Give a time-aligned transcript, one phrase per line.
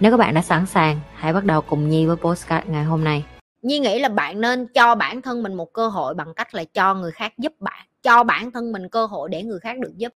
[0.00, 3.04] Nếu các bạn đã sẵn sàng, hãy bắt đầu cùng Nhi với postcard ngày hôm
[3.04, 3.24] nay.
[3.62, 6.64] Nhi nghĩ là bạn nên cho bản thân mình một cơ hội bằng cách là
[6.64, 9.92] cho người khác giúp bạn, cho bản thân mình cơ hội để người khác được
[9.96, 10.12] giúp.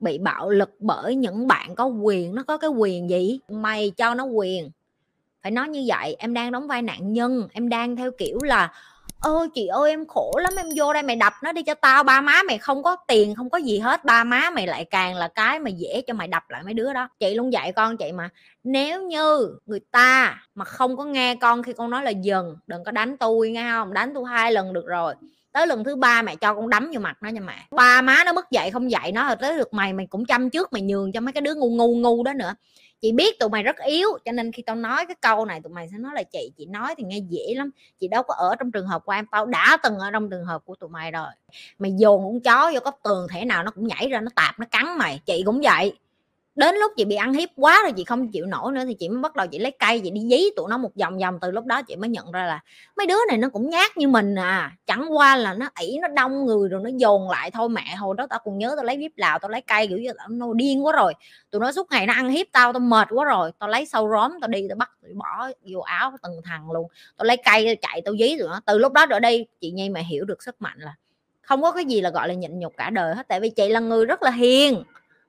[0.00, 4.14] bị bạo lực bởi những bạn có quyền nó có cái quyền gì mày cho
[4.14, 4.70] nó quyền
[5.42, 8.72] phải nói như vậy em đang đóng vai nạn nhân em đang theo kiểu là
[9.20, 12.02] ôi chị ơi, em khổ lắm, em vô đây mày đập nó đi cho tao.
[12.02, 14.04] Ba má mày không có tiền, không có gì hết.
[14.04, 16.92] Ba má mày lại càng là cái mà dễ cho mày đập lại mấy đứa
[16.92, 17.08] đó.
[17.18, 18.28] Chị luôn dạy con chị mà,
[18.64, 22.84] nếu như người ta mà không có nghe con khi con nói là dừng, đừng
[22.84, 23.92] có đánh tôi nghe không?
[23.92, 25.14] Đánh tôi hai lần được rồi.
[25.52, 27.66] Tới lần thứ ba mẹ cho con đấm vô mặt nó nha mẹ.
[27.70, 30.50] Ba má nó mất dạy không dạy nó, rồi tới được mày mày cũng chăm
[30.50, 32.54] trước, mày nhường cho mấy cái đứa ngu ngu ngu đó nữa
[33.00, 35.72] chị biết tụi mày rất yếu, cho nên khi tao nói cái câu này tụi
[35.72, 37.70] mày sẽ nói là, chị chị nói thì nghe dễ lắm,
[38.00, 40.44] chị đâu có ở trong trường hợp của em, tao đã từng ở trong trường
[40.44, 41.28] hợp của tụi mày rồi.
[41.78, 44.58] Mày dồn con chó vô góc tường, thể nào nó cũng nhảy ra, nó tạp,
[44.58, 45.20] nó cắn mày.
[45.26, 45.96] Chị cũng vậy
[46.54, 49.08] đến lúc chị bị ăn hiếp quá rồi chị không chịu nổi nữa thì chị
[49.08, 51.50] mới bắt đầu chị lấy cây, chị đi dí tụi nó một vòng vòng, từ
[51.50, 52.60] lúc đó chị mới nhận ra là
[52.96, 54.72] mấy đứa này nó cũng nhát như mình à.
[54.86, 58.14] Chẳng qua là nó ỉ nó đông người rồi nó dồn lại thôi, mẹ hồi
[58.18, 60.86] đó tao còn nhớ tao lấy vip lào, tao lấy cây, kiểu như nó điên
[60.86, 61.14] quá rồi.
[61.50, 63.52] Tụi nó suốt ngày nó ăn hiếp tao tao mệt quá rồi.
[63.58, 66.88] Tao lấy sâu róm tao đi, tao bắt tụi bỏ vô áo từng thằng luôn.
[67.16, 68.60] Tao lấy cây, tao chạy, tao dí tụi nó.
[68.66, 70.94] Từ lúc đó trở đây chị nhi mà hiểu được sức mạnh là
[71.42, 73.28] không có cái gì là, gọi là, nhịn nhục cả đời hết.
[73.28, 74.82] Tại vì chị là người rất là hiền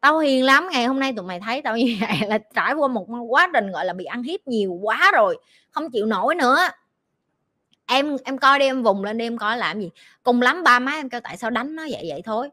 [0.00, 2.88] tao hiền lắm, ngày hôm nay tụi mày thấy tao như vậy là trải qua
[2.88, 5.38] một quá trình, gọi là, bị ăn hiếp nhiều quá rồi,
[5.70, 6.58] không chịu nổi nữa.
[7.86, 9.90] Em em coi đi, em vùng lên đi, em coi làm gì.
[10.22, 12.48] Cùng lắm ba má em kêu, tại sao đánh nó vậy vậy thôi?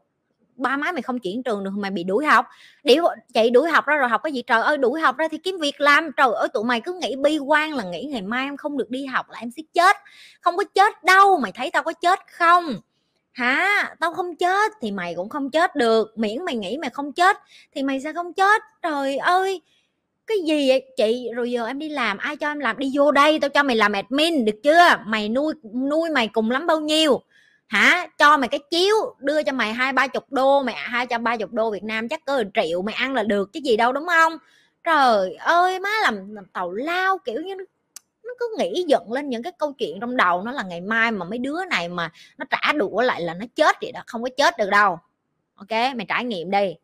[0.56, 2.46] Ba má mày không chuyển trường được mày bị đuổi học.
[2.84, 2.96] Đi
[3.34, 4.42] chạy đuổi học ra rồi học cái gì?
[4.42, 6.12] Trời ơi, đuổi học ra thì kiếm việc làm.
[6.16, 8.90] Trời ơi, tụi mày cứ nghĩ bi quan là nghĩ ngày mai em không được
[8.90, 9.96] đi học là em sẽ chết.
[10.40, 12.64] Không có chết đâu, mày thấy tao có chết không?
[13.34, 13.94] Hả?
[14.00, 16.18] Tao không chết thì mày cũng không chết được.
[16.18, 17.36] Miễn mày nghĩ mày không chết
[17.74, 18.62] thì mày sẽ không chết.
[18.82, 19.60] Trời ơi!
[20.26, 21.28] Cái gì vậy chị?
[21.34, 22.78] Rồi giờ em đi làm ai cho em làm?
[22.78, 24.88] Đi vô đây tao cho mày làm admin được chưa?
[25.06, 27.22] Mày nuôi nuôi mày cùng lắm bao nhiêu?
[27.66, 28.06] Hả?
[28.18, 31.36] Cho mày cái chiếu đưa cho mày hai ba chục đô mày hai trăm ba
[31.36, 34.06] chục đô việt nam chắc có triệu mày ăn là được chứ gì đâu đúng
[34.06, 34.38] không?
[34.84, 37.54] Trời ơi má làm, làm tàu lao kiểu như
[38.34, 41.10] nó cứ nghĩ dựng lên những cái câu chuyện trong đầu nó là ngày mai
[41.10, 44.22] mà mấy đứa này mà nó trả đũa lại là nó chết vậy đó không
[44.22, 44.98] có chết được đâu.
[45.54, 46.74] Ok mày trải nghiệm đi.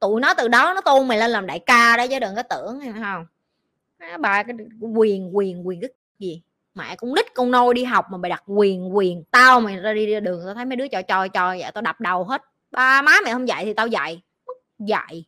[0.00, 2.42] Tụi nó từ đó nó tôn mày lên làm đại ca đó chứ đừng có
[2.42, 3.26] tưởng hay không?
[4.20, 6.42] Bà cái quyền quyền quyền cái gì?
[6.74, 9.92] Mẹ con nít con nôi đi học mà mày đặt quyền quyền tao mày ra
[9.92, 12.42] đi, ra đường tao thấy mấy đứa cho cho cho vậy tao đập đầu hết.
[12.70, 14.22] Ba má mày không dạy thì tao dạy
[14.78, 15.24] dạy.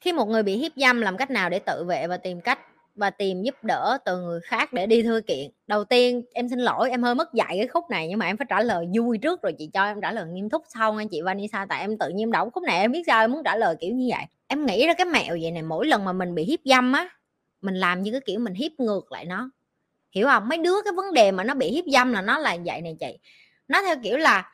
[0.00, 2.58] Khi một người bị hiếp dâm làm cách nào để tự vệ và tìm cách
[3.00, 5.50] và tìm giúp đỡ từ người khác để đi thư kiện.
[5.66, 8.36] Đầu tiên, em xin lỗi, em hơi mất dạy cái khúc này nhưng mà em
[8.36, 11.08] phải trả lời vui trước rồi chị cho em trả lời nghiêm túc sau anh
[11.08, 13.56] chị Vanessa, tại em tự nhiên đọc khúc này em biết sao em muốn trả
[13.56, 14.24] lời kiểu như vậy.
[14.46, 17.08] Em nghĩ ra cái mẹo vậy này mỗi lần mà mình bị hiếp dâm á,
[17.60, 19.50] mình làm như cái kiểu mình hiếp ngược lại nó.
[20.12, 20.48] Hiểu không?
[20.48, 22.96] Mấy đứa cái vấn đề mà nó bị hiếp dâm là nó là vậy này
[23.00, 23.18] chị.
[23.68, 24.52] Nó theo kiểu là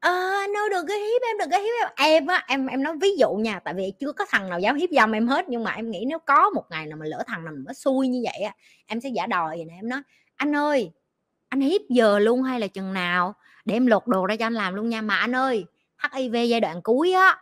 [0.00, 0.10] ờ
[0.54, 1.88] no, đừng có hiếp em, đừng có hiếp em.
[1.96, 4.76] Em á, em em nói ví dụ nha, tại vì chưa có thằng nào dám
[4.76, 7.22] hiếp dâm em hết, nhưng mà em nghĩ nếu có một ngày nào mà lỡ
[7.26, 8.52] thằng nào nó xui như vậy á,
[8.86, 9.74] em sẽ giả đòi vậy nè.
[9.74, 10.00] Em nói,
[10.36, 10.90] anh ơi,
[11.48, 13.34] anh hiếp giờ luôn hay là chừng nào?
[13.64, 15.02] Để em lột đồ ra cho anh làm luôn nha.
[15.02, 15.64] Mà anh ơi
[16.14, 17.36] hiv giai đoạn cuối á,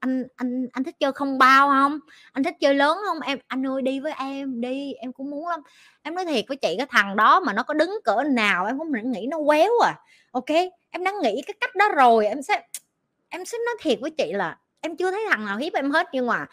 [0.00, 1.98] anh anh anh thích chơi không bao không?
[2.32, 3.20] Anh thích chơi lớn không?
[3.20, 5.60] Em, anh ơi, đi với em, đi, em cũng muốn lắm.
[6.02, 8.78] Em nói thiệt với chị, cái thằng đó mà nó có đứng cỡ nào, em
[8.78, 9.94] cũng nghĩ nó quéo à.
[10.32, 10.46] Ok?
[10.90, 12.62] Em đã nghĩ cái cách đó rồi, em sẽ
[13.28, 16.06] em sẽ nói thiệt với chị là em chưa thấy thằng nào hiếp em hết
[16.12, 16.46] nhưng mà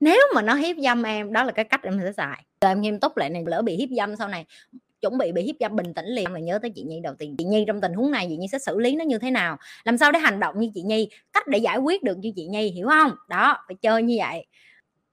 [0.00, 2.44] nếu mà nó hiếp dâm em, đó là cái cách em sẽ xài.
[2.60, 4.44] Giờ em nghiêm túc lại này, lỡ bị hiếp dâm sau này,
[5.00, 6.32] chuẩn bị bị hiếp dâm bình tĩnh liền.
[6.32, 7.34] Mà nhớ tới chị Nhi đầu tiên.
[7.38, 9.56] Chị Nhi trong tình huống này, chị Nhi sẽ xử lý nó như thế nào?
[9.84, 11.08] Làm sao để hành động như chị Nhi?
[11.32, 13.10] Cách để giải quyết được như chị Nhi, hiểu không?
[13.28, 14.46] Đó, phải chơi như vậy.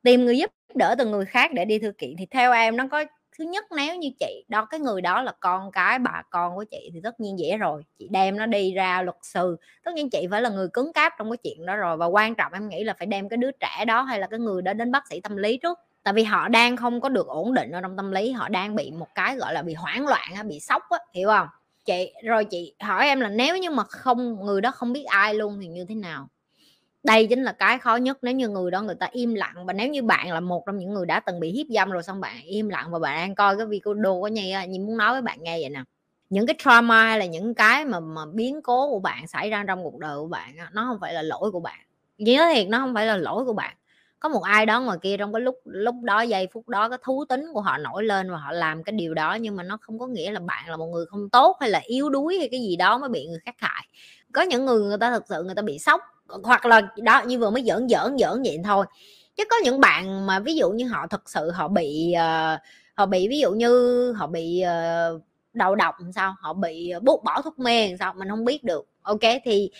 [0.03, 2.87] Tìm người giúp đỡ từ người khác để đi thư kiện thì theo em nó
[2.91, 3.03] có
[3.37, 6.63] thứ nhất, nếu như chị, đó, cái người đó là con cái bà con của
[6.71, 9.57] chị thì tất nhiên dễ rồi, chị đem nó đi ra luật sư.
[9.83, 12.35] Tất nhiên chị phải là người cứng cáp trong cái chuyện đó rồi và quan
[12.35, 14.73] trọng em nghĩ là phải đem cái đứa trẻ đó hay là cái người đó
[14.73, 15.79] đến bác sĩ tâm lý trước.
[16.03, 18.75] Tại vì họ đang không có được ổn định ở trong tâm lý, họ đang
[18.75, 21.47] bị một cái, gọi là, bị hoảng loạn bị sốc á, hiểu không?
[21.85, 25.33] Chị, rồi chị hỏi em là nếu như mà không, người đó không biết ai
[25.33, 26.27] luôn thì như thế nào?
[27.07, 29.73] Đây chính là cái khó nhất, nếu như người đó người ta im lặng và
[29.73, 32.21] nếu như bạn là một trong những người đã từng bị hiếp dâm rồi xong
[32.21, 35.21] bạn im lặng và bạn đang coi cái video của nhi nhi muốn nói với
[35.21, 35.83] bạn nghe vậy nè.
[36.29, 39.63] Những cái trauma hay là những cái mà mà biến cố của bạn xảy ra
[39.67, 41.79] trong cuộc đời của bạn nó không phải là lỗi của bạn.
[42.17, 43.75] Nhớ thiệt, nó không phải là lỗi của bạn.
[44.19, 46.97] Có một ai đó ngoài kia trong cái lúc lúc đó, giây phút đó, cái
[47.03, 49.77] thú tính của họ nổi lên và họ làm cái điều đó nhưng mà nó
[49.81, 52.47] không có nghĩa là bạn là một người không tốt hay là yếu đuối hay
[52.51, 53.87] cái gì đó mới bị người khác hại.
[54.33, 56.01] Có những người người ta thực sự người ta bị sốc
[56.43, 58.85] hoặc là đó như vừa mới giỡn giỡn giỡn vậy thôi.
[59.37, 62.59] Chứ có những bạn mà ví dụ như họ thực sự họ bị uh,
[62.95, 64.63] họ bị ví dụ như họ bị
[65.15, 65.21] uh,
[65.53, 68.87] đầu độc sao họ bị buốt bỏ thuốc mê sao mình không biết được.
[69.01, 69.71] Ok thì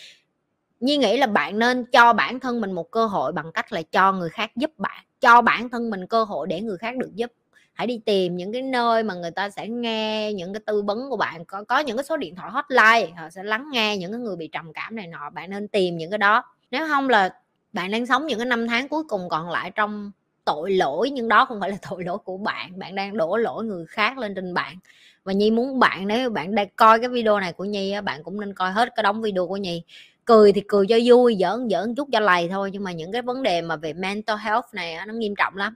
[0.80, 3.82] Nhi nghĩ là bạn nên cho bản thân mình một cơ hội bằng cách là
[3.82, 7.10] cho người khác giúp bạn cho bản thân mình cơ hội để người khác được
[7.14, 7.32] giúp
[7.78, 11.10] hãy đi tìm những cái nơi mà người ta sẽ nghe những cái tư vấn
[11.10, 14.12] của bạn, có có những cái số điện thoại hotline, họ sẽ lắng nghe những
[14.12, 16.44] cái người bị trầm cảm này nọ, bạn nên tìm những cái đó.
[16.70, 17.30] Nếu không là
[17.72, 20.10] bạn đang sống những cái năm tháng cuối cùng còn lại trong
[20.44, 23.64] tội lỗi, nhưng đó không phải là tội lỗi của bạn bạn đang đổ lỗi
[23.64, 24.76] người khác lên trên bạn.
[25.24, 28.40] Và nhi muốn bạn, nếu bạn đang coi cái video này của nhi bạn cũng
[28.40, 29.82] nên coi hết cái đống video của nhi.
[30.24, 33.22] Cười thì cười cho vui, giỡn giỡn chút cho lầy thôi, nhưng mà những cái
[33.22, 35.74] vấn đề mà về mental health này nó nghiêm trọng lắm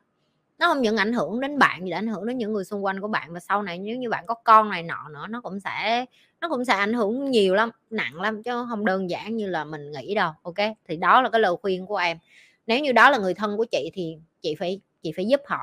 [0.63, 3.01] nó không những ảnh hưởng đến bạn mà ảnh hưởng đến những người xung quanh
[3.01, 5.61] của bạn và sau này nếu như bạn có con này nọ nữa, nó cũng
[5.61, 6.05] sẽ,
[6.41, 9.65] nó cũng sẽ ảnh hưởng nhiều lắm, nặng lắm chứ không đơn giản như là
[9.65, 10.55] mình nghĩ đâu, ok?
[10.89, 12.19] Thì đó là cái lời khuyên của em.
[12.67, 15.59] Nếu như đó là người thân của chị thì chị phải chị phải giúp họ.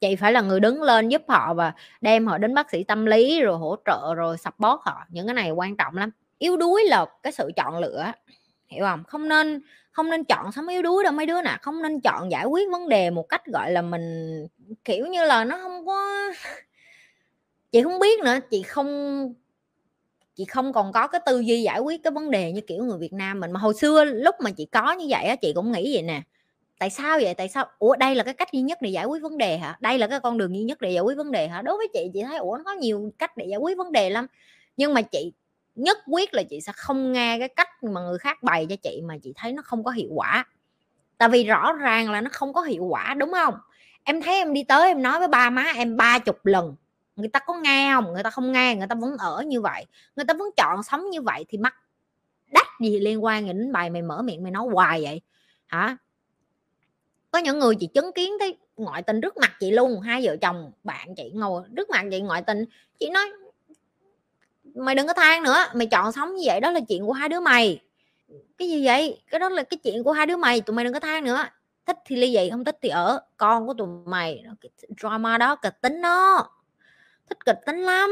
[0.00, 3.06] Chị phải là người đứng lên giúp họ và đem họ đến bác sĩ tâm
[3.06, 5.04] lý rồi hỗ trợ rồi support họ.
[5.08, 6.10] Những cái này quan trọng lắm.
[6.38, 8.12] Yếu đuối là cái sự chọn lựa
[8.70, 9.60] hiểu không không nên
[9.92, 12.70] không nên chọn sống yếu đuối đâu, mấy đứa nè, không nên chọn giải quyết
[12.70, 14.46] vấn đề một cách, gọi là, mình,
[14.84, 16.30] kiểu như là, nó không có
[17.72, 19.32] chị không biết nữa, chị không
[20.34, 22.98] chị không còn có cái tư duy giải quyết cái vấn đề như kiểu người
[22.98, 23.52] Việt Nam mình.
[23.52, 26.22] Mà hồi xưa lúc mà chị có như vậy á, chị cũng nghĩ vậy nè.
[26.78, 27.34] Tại sao vậy?
[27.34, 27.66] Tại sao?
[27.78, 29.78] Ủa, đây là cái cách duy nhất để giải quyết vấn đề hả?
[29.80, 31.62] Đây là cái con đường duy nhất để giải quyết vấn đề hả?
[31.62, 34.10] Đối với chị chị thấy, ủa, nó có nhiều cách để giải quyết vấn đề
[34.10, 34.26] lắm.
[34.76, 35.32] Nhưng mà chị
[35.82, 39.00] nhất quyết là chị sẽ không nghe cái cách mà người khác bày cho chị
[39.04, 40.44] mà chị thấy nó không có hiệu quả.
[41.18, 43.54] Tại vì rõ ràng là nó không có hiệu quả, đúng không?
[44.04, 46.74] Em thấy em đi tới em nói với ba má em ba chục lần,
[47.16, 48.12] người ta có nghe không?
[48.12, 49.86] Người ta không nghe, người ta vẫn ở như vậy,
[50.16, 51.74] người ta vẫn chọn sống như vậy thì mắc
[52.52, 55.20] đắt gì liên quan đến bài mày mở miệng mày nói hoài vậy?
[55.66, 55.96] Hả?
[57.30, 60.36] Có những người chị chứng kiến thấy ngoại tình trước mặt chị luôn, hai vợ
[60.40, 62.64] chồng bạn chị ngồi, trước mặt chị ngoại tình,
[62.98, 63.32] chị nói
[64.84, 67.28] mày đừng có than nữa, mày chọn sống như vậy đó là chuyện của hai
[67.28, 67.80] đứa mày.
[68.58, 69.22] Cái gì vậy?
[69.30, 71.44] Cái đó là cái chuyện của hai đứa mày, tụi mày đừng có than nữa.
[71.86, 73.20] Thích thì ly dị, không thích thì ở.
[73.36, 74.44] Con của tụi mày
[75.00, 76.48] drama đó, kịch tính đó
[77.30, 78.10] thích kịch tính lắm.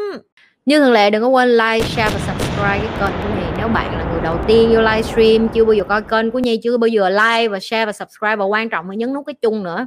[0.67, 3.69] Như thường lệ, đừng có quên like, share và subscribe cái kênh của Nhi nếu
[3.69, 6.77] bạn là người đầu tiên vô livestream, chưa bao giờ coi kênh của Nhi, chưa
[6.77, 9.63] bao giờ like và share và subscribe và quan trọng là nhấn nút cái chung
[9.63, 9.87] nữa.